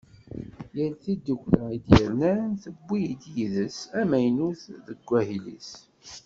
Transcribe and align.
Yal 0.77 0.93
tiddukkla 1.03 1.65
i 1.77 1.79
d-yernan, 1.85 2.43
tewwi-d 2.63 3.21
yid-s 3.35 3.79
amaynut 3.99 4.61
deg 4.87 4.99
wahil-is. 5.09 5.69